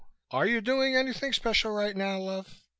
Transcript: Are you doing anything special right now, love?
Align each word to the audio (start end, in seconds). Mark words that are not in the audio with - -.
Are 0.31 0.47
you 0.47 0.61
doing 0.61 0.95
anything 0.95 1.31
special 1.31 1.69
right 1.73 1.95
now, 1.95 2.17
love? 2.17 2.55